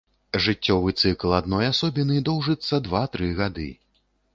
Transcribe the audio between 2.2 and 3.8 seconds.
доўжыцца два-тры гады.